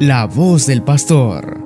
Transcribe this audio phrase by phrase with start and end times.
[0.00, 1.56] La voz del pastor.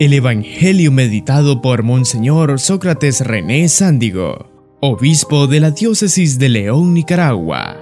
[0.00, 4.46] El Evangelio meditado por Monseñor Sócrates René Sándigo,
[4.80, 7.76] obispo de la diócesis de León, Nicaragua.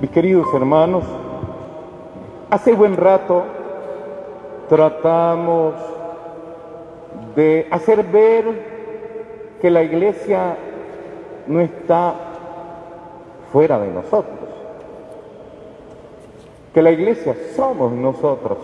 [0.00, 1.04] Mis queridos hermanos,
[2.50, 3.44] hace buen rato
[4.68, 5.74] tratamos
[7.36, 10.58] de hacer ver que la iglesia
[11.46, 12.16] no está
[13.52, 14.49] fuera de nosotros
[16.74, 18.58] que la iglesia somos nosotros.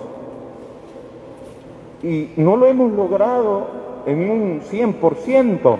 [2.02, 3.66] Y no lo hemos logrado
[4.06, 5.76] en un 100%,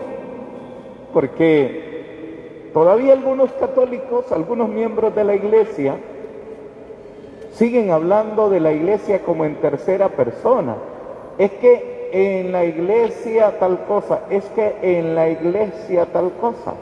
[1.13, 5.97] porque todavía algunos católicos, algunos miembros de la iglesia,
[7.53, 10.77] siguen hablando de la iglesia como en tercera persona.
[11.39, 16.75] Es que en la iglesia tal cosa, es que en la iglesia tal cosa,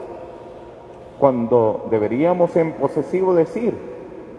[1.19, 3.94] cuando deberíamos en posesivo decir,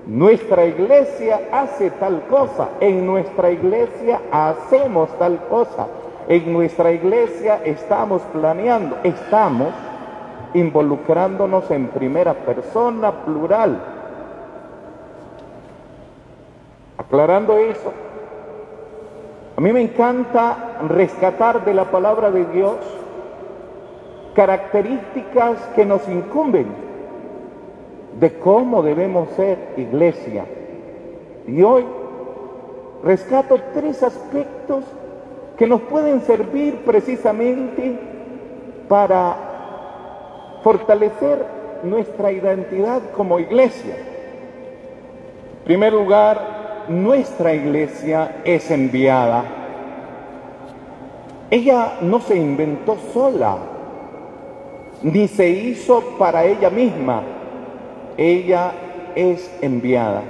[0.06, 5.88] nuestra iglesia hace tal cosa, en nuestra iglesia hacemos tal cosa,
[6.28, 9.74] en nuestra iglesia estamos planeando, estamos
[10.54, 13.82] involucrándonos en primera persona plural.
[16.98, 17.92] Aclarando eso,
[19.56, 22.76] a mí me encanta rescatar de la palabra de Dios
[24.34, 26.85] características que nos incumben
[28.20, 30.44] de cómo debemos ser iglesia.
[31.46, 31.84] Y hoy
[33.04, 34.84] rescato tres aspectos
[35.58, 37.98] que nos pueden servir precisamente
[38.88, 39.36] para
[40.62, 41.44] fortalecer
[41.82, 43.94] nuestra identidad como iglesia.
[45.58, 49.44] En primer lugar, nuestra iglesia es enviada.
[51.50, 53.56] Ella no se inventó sola,
[55.02, 57.22] ni se hizo para ella misma
[58.16, 58.72] ella
[59.14, 60.22] es enviada.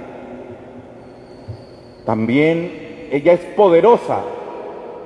[2.05, 4.20] También ella es poderosa,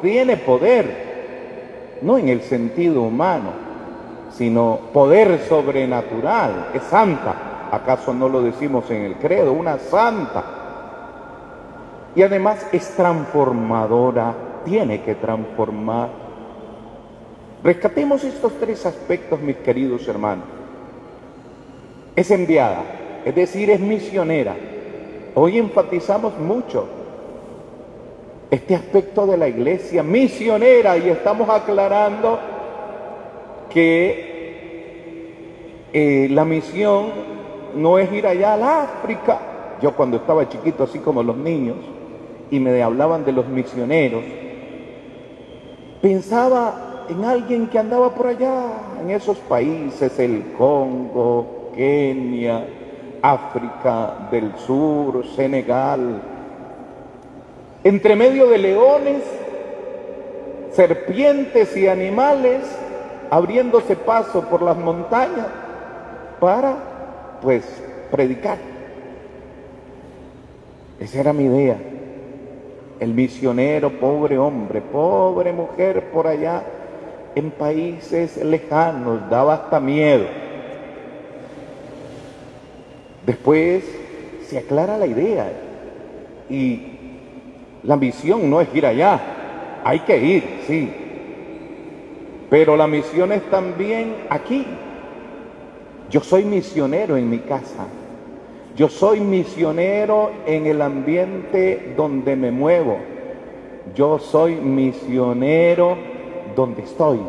[0.03, 3.51] tiene poder, no en el sentido humano,
[4.33, 7.69] sino poder sobrenatural, es santa.
[7.73, 9.53] ¿Acaso no lo decimos en el credo?
[9.53, 10.45] Una santa.
[12.15, 14.35] Y además es transformadora,
[14.65, 16.09] tiene que transformar.
[17.63, 20.60] Rescatemos estos tres aspectos, mis queridos hermanos
[22.17, 22.83] es enviada,
[23.25, 24.57] es decir, es misionera.
[25.35, 26.87] Hoy enfatizamos mucho
[28.51, 32.39] este aspecto de la iglesia misionera y estamos aclarando
[33.71, 34.31] que
[35.93, 37.07] eh, la misión
[37.77, 39.39] no es ir allá al África.
[39.81, 41.77] Yo cuando estaba chiquito, así como los niños,
[42.51, 44.25] y me hablaban de los misioneros,
[46.03, 48.65] pensaba en alguien que andaba por allá,
[49.01, 52.67] en esos países, el Congo, Kenia,
[53.23, 56.21] África del Sur, Senegal,
[57.85, 59.23] entre medio de leones,
[60.73, 62.61] serpientes y animales,
[63.31, 65.47] abriéndose paso por las montañas
[66.41, 66.77] para,
[67.43, 67.65] pues,
[68.11, 68.59] predicar.
[70.99, 71.77] Esa era mi idea.
[72.99, 76.63] El misionero, pobre hombre, pobre mujer por allá,
[77.35, 80.40] en países lejanos, daba hasta miedo.
[83.27, 83.85] Después
[84.47, 85.53] se aclara la idea
[86.49, 86.83] y
[87.83, 89.21] la misión no es ir allá,
[89.85, 90.91] hay que ir, sí,
[92.49, 94.67] pero la misión es también aquí.
[96.11, 97.87] Yo soy misionero en mi casa,
[98.75, 102.99] yo soy misionero en el ambiente donde me muevo,
[103.95, 105.97] yo soy misionero
[106.57, 107.21] donde estoy,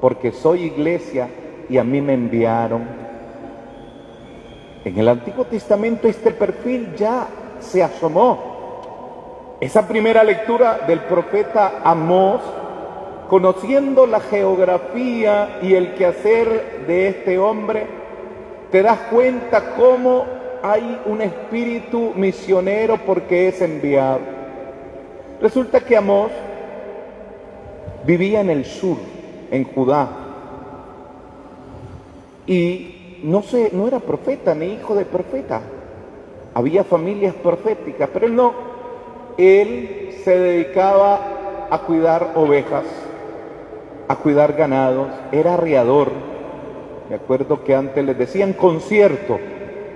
[0.00, 1.28] porque soy iglesia
[1.68, 3.07] y a mí me enviaron
[4.88, 7.28] en el Antiguo Testamento este perfil ya
[7.60, 9.56] se asomó.
[9.60, 12.40] Esa primera lectura del profeta Amós,
[13.28, 17.86] conociendo la geografía y el quehacer de este hombre,
[18.70, 20.24] te das cuenta cómo
[20.62, 24.20] hay un espíritu misionero porque es enviado.
[25.40, 26.30] Resulta que Amós
[28.04, 28.96] vivía en el sur,
[29.50, 30.08] en Judá,
[32.46, 35.60] y no, sé, no era profeta ni hijo de profeta.
[36.54, 38.52] Había familias proféticas, pero él no.
[39.36, 42.84] Él se dedicaba a cuidar ovejas,
[44.08, 46.10] a cuidar ganados, era arriador.
[47.08, 49.38] Me acuerdo que antes les decían concierto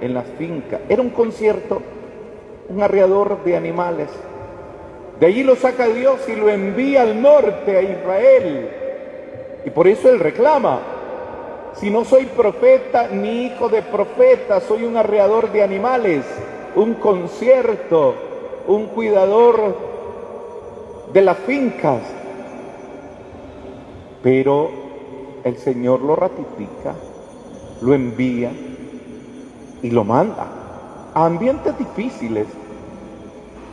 [0.00, 0.80] en las fincas.
[0.88, 1.82] Era un concierto,
[2.68, 4.08] un arriador de animales.
[5.18, 8.70] De allí lo saca Dios y lo envía al norte, a Israel.
[9.64, 10.80] Y por eso él reclama,
[11.74, 16.24] si no soy profeta ni hijo de profeta, soy un arreador de animales.
[16.74, 18.14] un concierto,
[18.66, 19.76] un cuidador
[21.12, 22.00] de las fincas.
[24.22, 24.70] Pero
[25.44, 26.94] el Señor lo ratifica,
[27.82, 28.52] lo envía
[29.82, 30.46] y lo manda
[31.14, 32.46] a ambientes difíciles,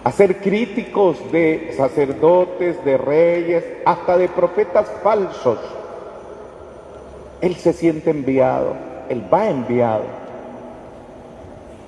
[0.04, 5.60] a ser críticos de sacerdotes, de reyes, hasta de profetas falsos.
[7.42, 8.76] Él se siente enviado,
[9.10, 10.04] Él va enviado.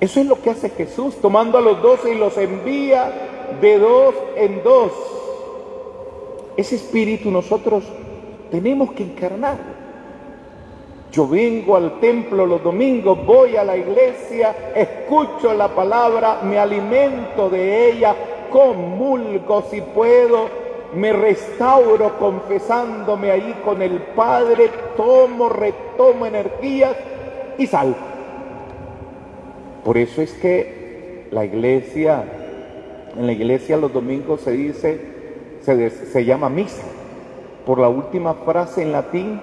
[0.00, 3.12] Eso es lo que hace Jesús, tomando a los doce y los envía
[3.60, 4.92] de dos en dos.
[6.56, 7.84] Ese espíritu nosotros
[8.50, 9.58] tenemos que encarnar.
[11.12, 17.50] Yo vengo al templo los domingos, voy a la iglesia, escucho la palabra, me alimento
[17.50, 18.16] de ella,
[18.50, 20.48] comulgo si puedo,
[20.94, 26.96] me restauro confesándome ahí con el Padre, tomo, retomo energías
[27.58, 27.96] y salgo.
[29.84, 32.24] Por eso es que la iglesia,
[33.16, 35.00] en la iglesia los domingos se dice,
[35.62, 36.82] se, se llama misa,
[37.66, 39.40] por la última frase en latín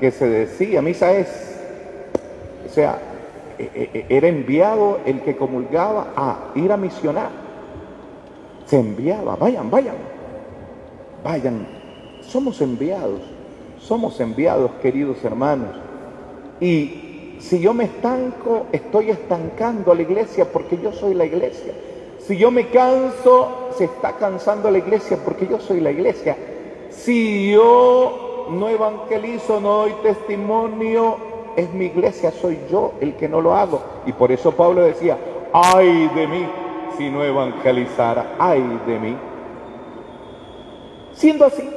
[0.00, 1.60] que se decía, misa es,
[2.66, 2.98] o sea,
[3.58, 7.30] e, e, e, era enviado el que comulgaba a ir a misionar.
[8.66, 9.94] Se enviaba, vayan, vayan,
[11.26, 11.66] vayan,
[12.20, 13.20] somos enviados,
[13.80, 15.74] somos enviados, queridos hermanos.
[16.60, 21.72] Y si yo me estanco, estoy estancando a la iglesia porque yo soy la iglesia.
[22.20, 26.36] Si yo me canso, se está cansando la iglesia porque yo soy la iglesia.
[26.90, 31.16] Si yo no evangelizo, no doy testimonio,
[31.56, 33.82] es mi iglesia, soy yo el que no lo hago.
[34.06, 35.18] Y por eso Pablo decía,
[35.52, 36.46] ay de mí
[36.96, 39.16] si no evangelizara, ay de mí.
[41.16, 41.68] Siendo así,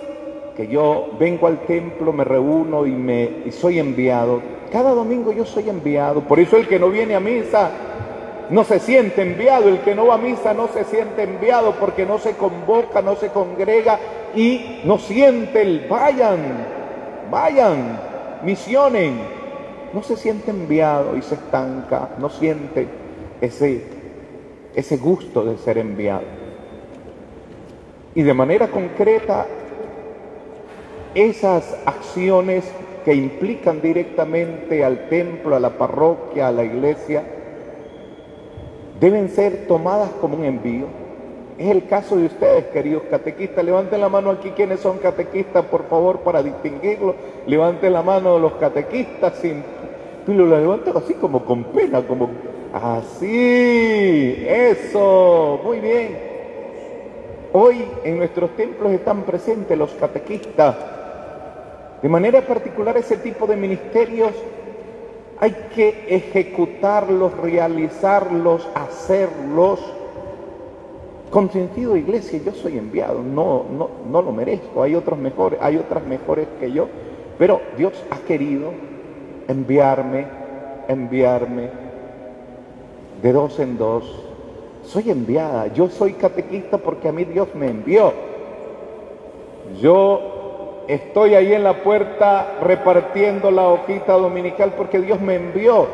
[0.56, 4.42] que yo vengo al templo, me reúno y, me, y soy enviado,
[4.72, 7.72] cada domingo yo soy enviado, por eso el que no viene a misa
[8.50, 12.06] no se siente enviado, el que no va a misa no se siente enviado porque
[12.06, 14.00] no se convoca, no se congrega
[14.36, 16.40] y no siente el vayan,
[17.32, 18.00] vayan,
[18.44, 19.40] misionen.
[19.94, 22.88] No se siente enviado y se estanca, no siente
[23.42, 23.84] ese,
[24.76, 26.39] ese gusto de ser enviado.
[28.20, 29.46] Y de manera concreta,
[31.16, 32.70] esas acciones
[33.06, 37.24] que implican directamente al templo, a la parroquia, a la iglesia,
[39.00, 40.88] deben ser tomadas como un envío.
[41.58, 43.64] Es el caso de ustedes, queridos catequistas.
[43.64, 47.16] Levanten la mano aquí quienes son catequistas, por favor, para distinguirlo.
[47.48, 49.64] Levanten la mano los catequistas sin...
[50.26, 52.32] Tú lo levantan así como con pena, como
[52.74, 54.44] así.
[54.46, 56.29] Eso, muy bien.
[57.52, 60.76] Hoy en nuestros templos están presentes los catequistas.
[62.02, 64.32] De manera particular ese tipo de ministerios
[65.40, 69.80] hay que ejecutarlos, realizarlos, hacerlos
[71.32, 72.40] con sentido de iglesia.
[72.46, 74.84] Yo soy enviado, no, no, no lo merezco.
[74.84, 76.88] Hay otros mejores, hay otras mejores que yo,
[77.40, 78.74] pero Dios ha querido
[79.48, 80.28] enviarme,
[80.88, 81.70] enviarme
[83.24, 84.29] de dos en dos.
[84.92, 88.12] Soy enviada, yo soy catequista porque a mí Dios me envió.
[89.80, 90.40] Yo
[90.90, 95.86] Estoy ahí en la puerta repartiendo la hojita dominical porque Dios me envió.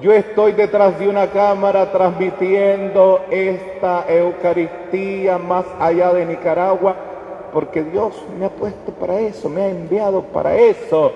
[0.00, 6.96] Yo estoy detrás de una cámara transmitiendo esta Eucaristía más allá de Nicaragua
[7.52, 11.12] porque Dios me ha puesto para eso, me ha enviado para eso.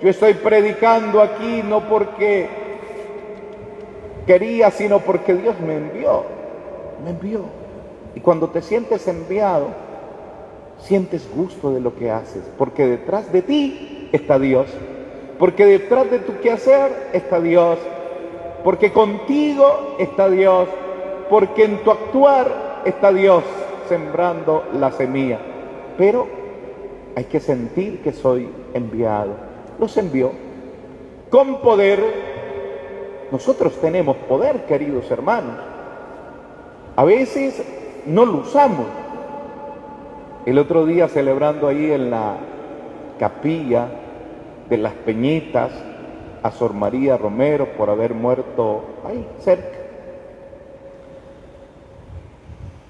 [0.00, 2.48] Yo estoy predicando aquí no porque
[4.26, 6.24] quería, sino porque Dios me envió.
[7.04, 7.40] Me envió.
[8.14, 9.68] Y cuando te sientes enviado,
[10.78, 14.66] sientes gusto de lo que haces, porque detrás de ti está Dios,
[15.38, 17.78] porque detrás de tu quehacer está Dios,
[18.64, 20.68] porque contigo está Dios,
[21.28, 23.44] porque en tu actuar está Dios
[23.88, 25.38] sembrando la semilla.
[25.98, 26.26] Pero
[27.14, 29.32] hay que sentir que soy enviado.
[29.78, 30.32] Los envió
[31.30, 32.35] con poder.
[33.30, 35.56] Nosotros tenemos poder, queridos hermanos.
[36.94, 37.62] A veces
[38.06, 38.86] no lo usamos,
[40.46, 42.36] el otro día celebrando ahí en la
[43.18, 43.88] capilla
[44.70, 45.72] de las Peñitas
[46.42, 49.76] a Sor María Romero por haber muerto ahí cerca.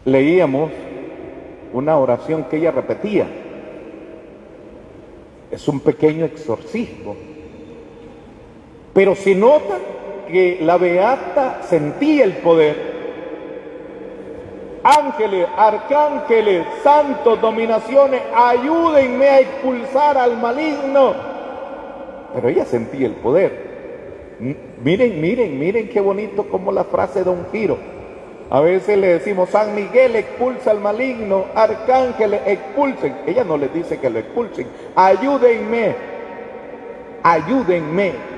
[0.05, 0.71] Leíamos
[1.73, 3.27] una oración que ella repetía.
[5.51, 7.17] Es un pequeño exorcismo.
[8.93, 9.79] Pero se nota
[10.31, 12.97] que la beata sentía el poder
[14.87, 21.15] ángeles, arcángeles, santos, dominaciones, ayúdenme a expulsar al maligno.
[22.35, 23.67] Pero ella sentía el poder.
[24.83, 27.79] Miren, miren, miren qué bonito como la frase de un giro.
[28.49, 33.17] A veces le decimos, San Miguel expulsa al maligno, arcángeles expulsen.
[33.27, 34.69] Ella no les dice que lo expulsen.
[34.95, 35.97] Ayúdenme,
[37.25, 38.36] ayúdenme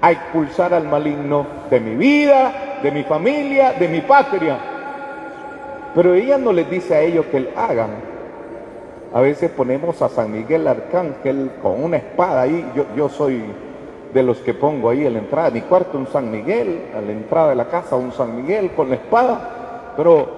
[0.00, 4.58] a expulsar al maligno de mi vida, de mi familia, de mi patria.
[5.94, 7.90] Pero ella no les dice a ellos que lo hagan.
[9.12, 12.70] A veces ponemos a San Miguel Arcángel con una espada ahí.
[12.74, 13.42] Yo, yo soy
[14.12, 17.00] de los que pongo ahí en la entrada de mi cuarto un San Miguel, a
[17.00, 19.94] la entrada de la casa un San Miguel con la espada.
[19.96, 20.28] Pero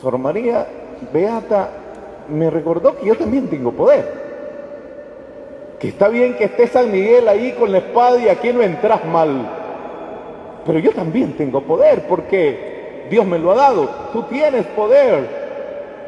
[0.00, 0.66] Sor María
[1.12, 1.70] Beata
[2.28, 4.25] me recordó que yo también tengo poder.
[5.86, 9.04] Que está bien que esté San Miguel ahí con la espada y aquí no entras
[9.04, 9.48] mal.
[10.66, 13.88] Pero yo también tengo poder porque Dios me lo ha dado.
[14.12, 15.28] Tú tienes poder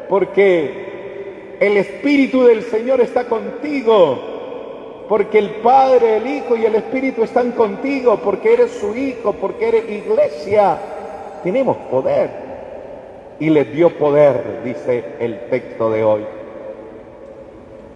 [0.09, 4.19] porque el Espíritu del Señor está contigo
[5.07, 9.69] porque el Padre, el Hijo y el Espíritu están contigo, porque eres su Hijo, porque
[9.69, 10.77] eres iglesia.
[11.41, 12.29] Tenemos poder.
[13.39, 16.38] Y les dio poder, dice el texto de hoy.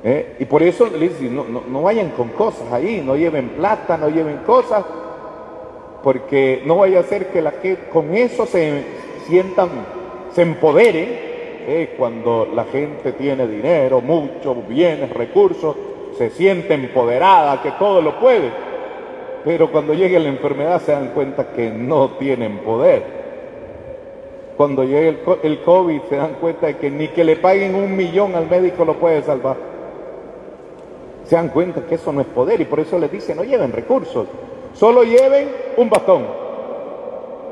[0.04, 0.36] ¿Eh?
[0.40, 4.10] Y por eso les dice, no, no, vayan con cosas ahí, no lleven plata, no
[4.10, 4.84] lleven cosas,
[6.04, 8.84] porque no vaya a ser que, la, que con eso se
[9.26, 9.70] sientan,
[10.34, 11.94] se empoderen, ¿eh?
[11.98, 15.76] cuando la gente tiene dinero, muchos bienes, recursos,
[16.18, 18.52] se siente empoderada, que todo lo puede,
[19.46, 23.24] pero cuando llegue la enfermedad se dan cuenta que no tienen poder.
[24.58, 28.36] Cuando llegue el, COVID se dan cuenta de que ni que le paguen un millón
[28.36, 29.73] al médico lo puede salvar.
[31.26, 33.72] Se dan cuenta que eso no es poder y por eso les dice no lleven
[33.72, 34.28] recursos,
[34.74, 36.26] solo lleven un bastón.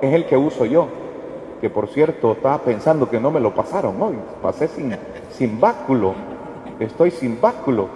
[0.01, 0.87] Es el que uso yo,
[1.61, 4.95] que por cierto estaba pensando que no me lo pasaron hoy, pasé sin,
[5.31, 6.13] sin báculo,
[6.79, 7.87] estoy sin báculo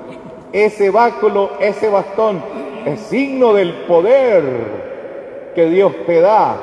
[0.56, 2.42] ese báculo, ese bastón,
[2.86, 6.56] es signo del poder que Dios te da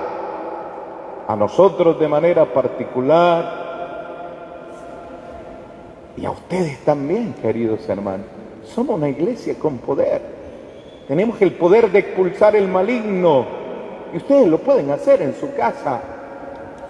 [1.28, 3.60] a nosotros de manera particular
[6.16, 8.41] y a ustedes también, queridos hermanos.
[8.64, 10.20] Somos una iglesia con poder.
[11.08, 13.44] Tenemos el poder de expulsar el maligno
[14.12, 16.00] y ustedes lo pueden hacer en su casa.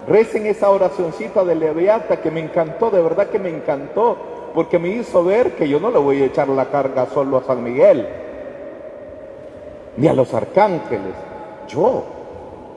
[0.07, 4.17] Recen esa oracioncita de Leviata que me encantó, de verdad que me encantó
[4.53, 7.43] porque me hizo ver que yo no le voy a echar la carga solo a
[7.43, 8.07] San Miguel,
[9.97, 11.13] ni a los arcángeles,
[11.67, 12.03] yo.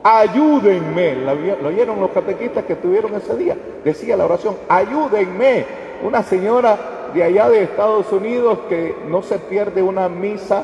[0.03, 5.65] Ayúdenme, lo oyeron los catequistas que estuvieron ese día, decía la oración, ayúdenme.
[6.03, 6.77] Una señora
[7.13, 10.63] de allá de Estados Unidos que no se pierde una misa,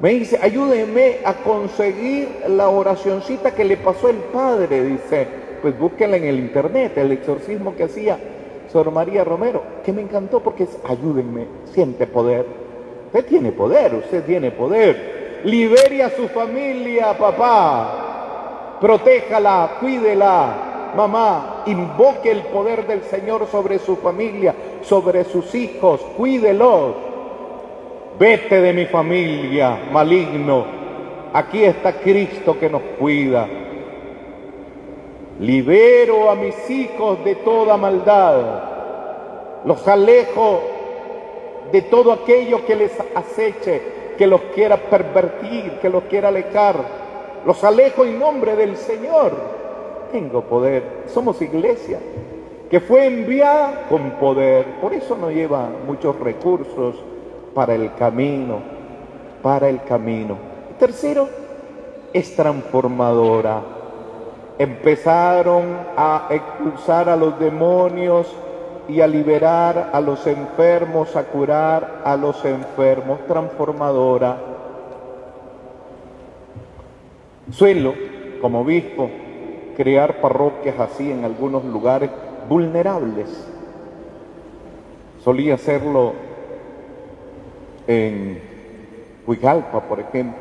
[0.00, 5.26] me dice, ayúdenme a conseguir la oracioncita que le pasó el padre, dice,
[5.60, 8.18] pues búsquenla en el internet, el exorcismo que hacía
[8.72, 12.46] Sor María Romero, que me encantó porque es ayúdenme, siente poder.
[13.06, 15.40] Usted tiene poder, usted tiene poder.
[15.44, 18.76] Libere a su familia, papá.
[18.80, 21.64] Protéjala, cuídela, mamá.
[21.66, 26.94] Invoque el poder del Señor sobre su familia, sobre sus hijos, cuídelos.
[28.18, 30.64] Vete de mi familia, maligno.
[31.32, 33.48] Aquí está Cristo que nos cuida.
[35.38, 38.64] Libero a mis hijos de toda maldad.
[39.64, 40.60] Los alejo
[41.72, 43.80] de todo aquello que les aceche,
[44.18, 46.76] que los quiera pervertir, que los quiera alejar.
[47.46, 49.32] Los alejo en nombre del Señor.
[50.12, 51.04] Tengo poder.
[51.06, 52.00] Somos iglesia
[52.70, 54.64] que fue enviada con poder.
[54.80, 56.96] Por eso no lleva muchos recursos
[57.54, 58.60] para el camino,
[59.42, 60.36] para el camino.
[60.78, 61.28] Tercero,
[62.12, 63.60] es transformadora
[64.60, 68.30] empezaron a expulsar a los demonios
[68.90, 74.36] y a liberar a los enfermos, a curar a los enfermos, transformadora.
[77.50, 77.94] Suelo,
[78.42, 79.08] como obispo,
[79.78, 82.10] crear parroquias así en algunos lugares
[82.48, 83.28] vulnerables.
[85.22, 86.14] Solía hacerlo
[87.86, 88.40] en
[89.26, 90.38] Huigalpa, por ejemplo,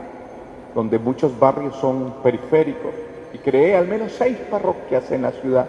[0.73, 2.93] donde muchos barrios son periféricos
[3.33, 5.67] y creé al menos seis parroquias en la ciudad.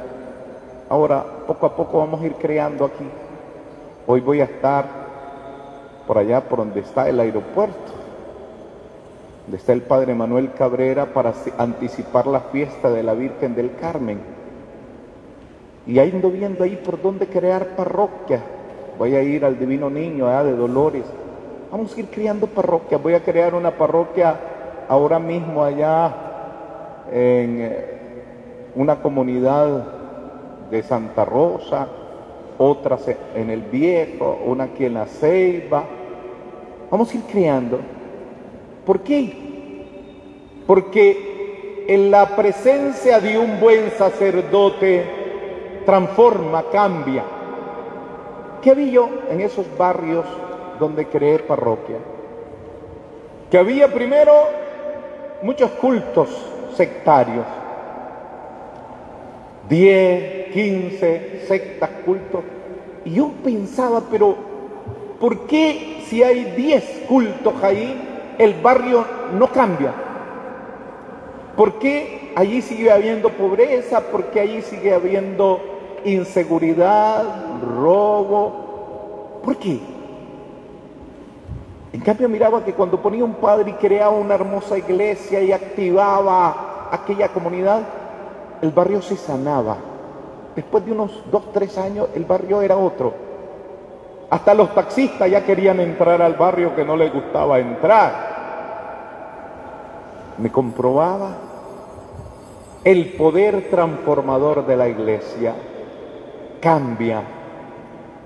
[0.89, 3.07] Ahora, poco a poco vamos a ir creando aquí.
[4.07, 4.87] Hoy voy a estar
[6.07, 7.93] por allá, por donde está el aeropuerto,
[9.45, 14.40] donde está el Padre Manuel Cabrera para anticipar la fiesta de la Virgen del Carmen.
[15.87, 18.43] Y ando viendo ahí por dónde crear parroquias.
[18.99, 21.05] Voy a ir al Divino Niño, allá de Dolores.
[21.71, 23.03] Vamos a ir creando parroquias.
[23.03, 24.39] Voy a crear una parroquia
[24.89, 26.15] ahora mismo allá
[27.11, 28.01] en eh,
[28.75, 29.87] una comunidad
[30.71, 31.89] de Santa Rosa,
[32.59, 35.85] otras en el Viejo, una aquí en la Ceiba.
[36.91, 37.81] Vamos a ir creando.
[38.85, 39.33] ¿Por qué?
[40.67, 45.20] Porque en la presencia de un buen sacerdote
[45.85, 47.25] transforma, cambia.
[48.63, 50.25] ¿Qué vi yo en esos barrios
[50.79, 51.97] donde creé parroquia?
[53.51, 54.33] Que había primero
[55.43, 56.29] muchos cultos
[56.75, 57.47] sectarios.
[59.69, 62.43] 10, 15 sectas, cultos.
[63.05, 64.37] Y yo pensaba, pero
[65.19, 69.05] ¿por qué si hay 10 cultos ahí, el barrio
[69.39, 69.93] no cambia?
[71.57, 74.01] ¿Por qué allí sigue habiendo pobreza?
[74.01, 75.61] ¿Por qué allí sigue habiendo
[76.05, 77.25] inseguridad,
[77.63, 79.41] robo?
[79.45, 79.81] ¿Por qué?
[81.93, 86.89] En cambio miraba que cuando ponía un padre y creaba una hermosa iglesia y activaba
[86.93, 87.83] aquella comunidad,
[88.63, 89.77] el barrio se sanaba.
[90.55, 93.13] Después de unos dos, tres años, el barrio era otro.
[94.31, 98.31] Hasta los taxistas ya querían entrar al barrio que no les gustaba entrar.
[100.39, 101.31] Me comprobaba
[102.85, 105.55] el poder transformador de la iglesia.
[106.61, 107.23] Cambia.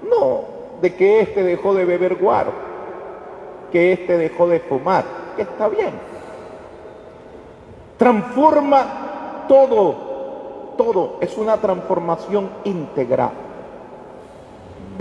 [0.08, 2.52] No de que éste dejó de beber guaro,
[3.72, 5.04] que éste dejó de fumar,
[5.36, 5.92] que está bien.
[7.96, 10.14] Transforma todo
[10.76, 13.32] todo, es una transformación íntegra.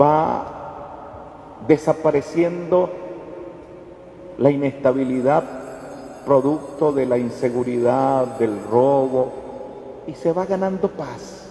[0.00, 0.46] Va
[1.66, 2.90] desapareciendo
[4.38, 5.44] la inestabilidad
[6.24, 9.32] producto de la inseguridad, del robo,
[10.06, 11.43] y se va ganando paz.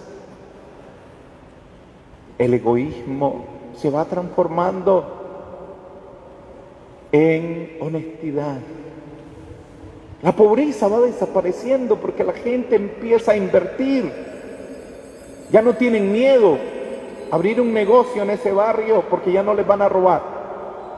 [2.38, 3.44] El egoísmo
[3.76, 5.24] se va transformando
[7.12, 8.58] en honestidad.
[10.22, 14.10] La pobreza va desapareciendo porque la gente empieza a invertir.
[15.50, 16.58] Ya no tienen miedo
[17.30, 20.22] a abrir un negocio en ese barrio porque ya no les van a robar.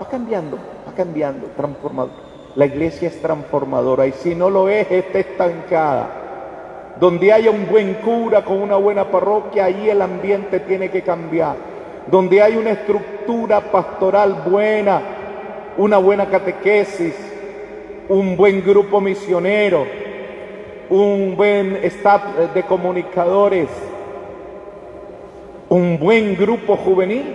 [0.01, 2.11] Va cambiando, va cambiando, transformado.
[2.55, 6.26] La iglesia es transformadora y si no lo es, está estancada.
[7.01, 11.57] Donde haya un buen cura con una buena parroquia, ahí el ambiente tiene que cambiar.
[12.11, 15.03] Donde hay una estructura pastoral buena,
[15.77, 17.15] una buena catequesis,
[18.09, 19.87] un buen grupo misionero,
[20.89, 22.23] un buen staff
[22.55, 23.69] de comunicadores,
[25.69, 27.35] un buen grupo juvenil,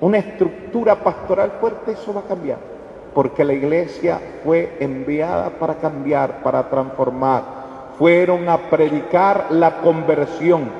[0.00, 2.58] una estructura pastoral fuerte, eso va a cambiar.
[3.14, 7.61] Porque la iglesia fue enviada para cambiar, para transformar.
[7.98, 10.70] Fueron a predicar la conversión,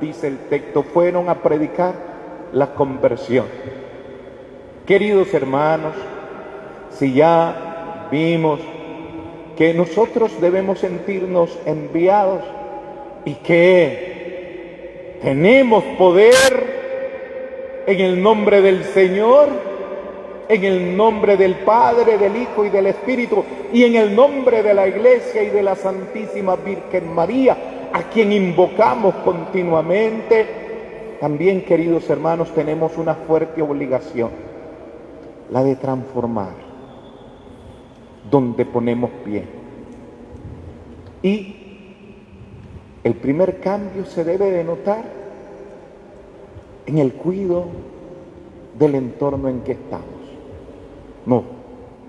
[0.00, 1.94] dice el texto, fueron a predicar
[2.52, 3.46] la conversión.
[4.84, 5.94] Queridos hermanos,
[6.90, 8.60] si ya vimos
[9.56, 12.42] que nosotros debemos sentirnos enviados
[13.24, 19.75] y que tenemos poder en el nombre del Señor,
[20.48, 24.74] en el nombre del Padre, del Hijo y del Espíritu, y en el nombre de
[24.74, 30.46] la Iglesia y de la Santísima Virgen María, a quien invocamos continuamente.
[31.20, 34.30] También, queridos hermanos, tenemos una fuerte obligación,
[35.50, 36.66] la de transformar
[38.30, 39.44] donde ponemos pie.
[41.22, 41.56] Y
[43.02, 45.04] el primer cambio se debe de notar
[46.86, 47.66] en el cuidado
[48.78, 50.15] del entorno en que estamos.
[51.26, 51.42] No,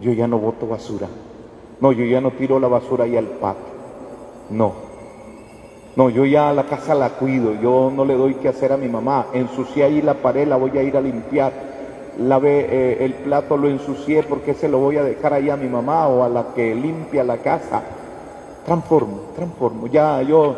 [0.01, 1.08] yo ya no boto basura.
[1.82, 3.73] No, yo ya no tiro la basura ahí al patio.
[4.49, 4.73] No.
[5.95, 8.88] No, yo ya la casa la cuido, yo no le doy que hacer a mi
[8.88, 9.27] mamá.
[9.34, 11.51] Ensucié ahí la pared, la voy a ir a limpiar
[12.19, 15.67] lave eh, el plato, lo ensucié porque se lo voy a dejar ahí a mi
[15.67, 17.82] mamá o a la que limpia la casa.
[18.65, 19.88] Transformo, transformo.
[19.88, 20.56] Ya yo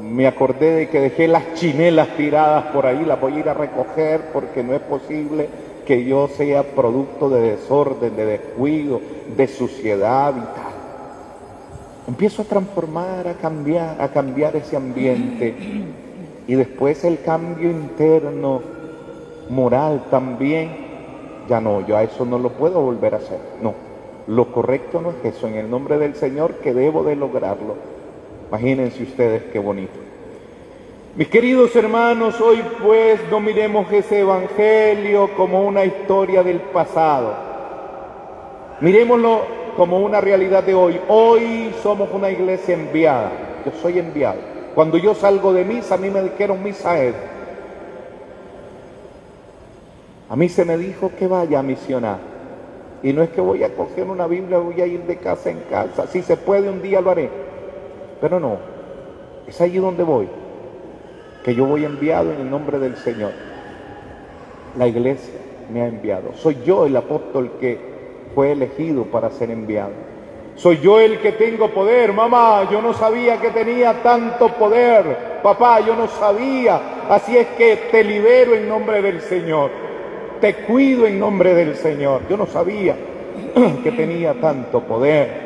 [0.00, 3.54] me acordé de que dejé las chinelas tiradas por ahí, las voy a ir a
[3.54, 5.48] recoger porque no es posible
[5.86, 9.00] que yo sea producto de desorden, de descuido,
[9.36, 10.74] de suciedad y tal.
[12.08, 15.54] Empiezo a transformar, a cambiar, a cambiar ese ambiente.
[16.46, 18.60] Y después el cambio interno
[19.48, 20.70] moral también,
[21.48, 23.38] ya no, yo a eso no lo puedo volver a hacer.
[23.62, 23.74] No,
[24.26, 27.76] lo correcto no es eso, en el nombre del Señor que debo de lograrlo.
[28.48, 30.03] Imagínense ustedes qué bonito.
[31.16, 37.34] Mis queridos hermanos, hoy pues no miremos ese evangelio como una historia del pasado.
[38.80, 39.42] Miremoslo
[39.76, 41.00] como una realidad de hoy.
[41.06, 43.30] Hoy somos una iglesia enviada.
[43.64, 44.40] Yo soy enviado.
[44.74, 47.14] Cuando yo salgo de misa, a mí me dijeron misa es
[50.28, 52.18] a mí se me dijo que vaya a misionar.
[53.04, 55.60] Y no es que voy a coger una Biblia, voy a ir de casa en
[55.70, 56.08] casa.
[56.08, 57.30] Si se puede, un día lo haré.
[58.20, 58.56] Pero no,
[59.46, 60.28] es allí donde voy.
[61.44, 63.32] Que yo voy enviado en el nombre del Señor.
[64.78, 65.34] La iglesia
[65.72, 66.32] me ha enviado.
[66.34, 67.78] Soy yo el apóstol que
[68.34, 69.92] fue elegido para ser enviado.
[70.56, 75.40] Soy yo el que tengo poder, mamá, yo no sabía que tenía tanto poder.
[75.42, 76.80] Papá, yo no sabía.
[77.08, 79.70] Así es que te libero en nombre del Señor.
[80.40, 82.22] Te cuido en nombre del Señor.
[82.30, 82.96] Yo no sabía
[83.82, 85.44] que tenía tanto poder.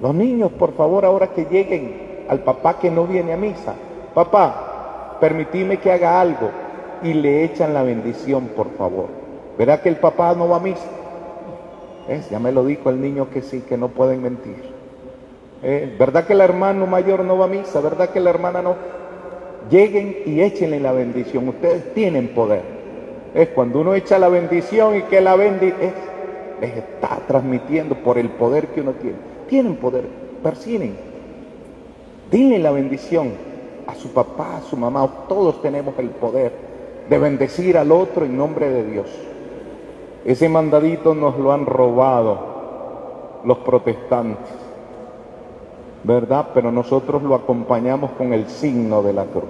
[0.00, 3.74] Los niños, por favor, ahora que lleguen al papá que no viene a misa,
[4.14, 6.50] papá, permitime que haga algo
[7.02, 9.08] y le echan la bendición, por favor.
[9.56, 10.86] ¿Verá que el papá no va a misa?
[12.30, 14.56] Ya me lo dijo el niño que sí, que no pueden mentir.
[15.62, 15.94] ¿Eh?
[15.98, 17.80] ¿Verdad que el hermano mayor no va a misa?
[17.80, 18.76] ¿Verdad que la hermana no?
[19.70, 21.48] Lleguen y échenle la bendición.
[21.48, 22.62] Ustedes tienen poder.
[23.34, 25.92] Es cuando uno echa la bendición y que la bendice,
[26.60, 29.16] les está transmitiendo por el poder que uno tiene.
[29.48, 30.04] Tienen poder,
[30.42, 31.07] persiguen.
[32.30, 33.32] Denle la bendición
[33.86, 35.08] a su papá, a su mamá.
[35.28, 36.52] Todos tenemos el poder
[37.08, 39.06] de bendecir al otro en nombre de Dios.
[40.24, 42.38] Ese mandadito nos lo han robado
[43.44, 44.52] los protestantes,
[46.04, 46.48] ¿verdad?
[46.52, 49.44] Pero nosotros lo acompañamos con el signo de la cruz.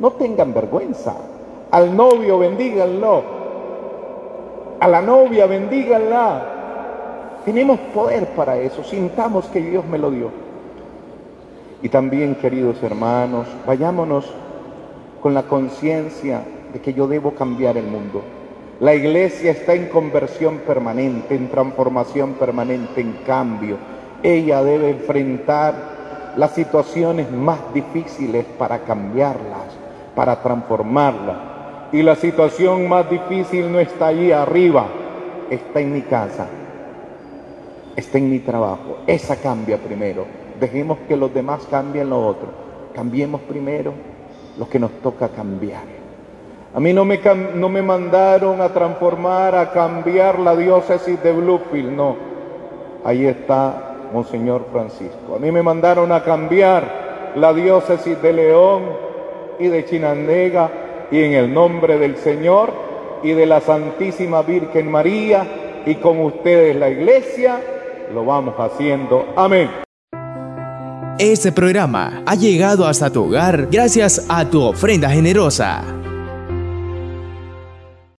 [0.00, 1.14] No tengan vergüenza.
[1.70, 3.22] Al novio bendíganlo.
[4.80, 6.50] A la novia bendíganla.
[7.44, 8.82] Tenemos poder para eso.
[8.82, 10.43] Sintamos que Dios me lo dio.
[11.84, 14.24] Y también, queridos hermanos, vayámonos
[15.20, 16.42] con la conciencia
[16.72, 18.22] de que yo debo cambiar el mundo.
[18.80, 23.76] La iglesia está en conversión permanente, en transformación permanente, en cambio.
[24.22, 25.74] Ella debe enfrentar
[26.38, 29.76] las situaciones más difíciles para cambiarlas,
[30.14, 31.36] para transformarlas.
[31.92, 34.86] Y la situación más difícil no está allí arriba,
[35.50, 36.46] está en mi casa,
[37.94, 39.00] está en mi trabajo.
[39.06, 40.43] Esa cambia primero.
[40.60, 42.48] Dejemos que los demás cambien lo otro.
[42.94, 43.92] Cambiemos primero
[44.58, 45.82] lo que nos toca cambiar.
[46.74, 47.20] A mí no me,
[47.54, 52.16] no me mandaron a transformar, a cambiar la diócesis de Bluefield, no.
[53.04, 55.36] Ahí está Monseñor Francisco.
[55.36, 58.82] A mí me mandaron a cambiar la diócesis de León
[59.58, 60.70] y de Chinandega
[61.10, 62.72] y en el nombre del Señor
[63.22, 67.60] y de la Santísima Virgen María y con ustedes la iglesia,
[68.12, 69.26] lo vamos haciendo.
[69.36, 69.83] Amén.
[71.18, 76.03] Este programa ha llegado hasta tu hogar gracias a tu ofrenda generosa.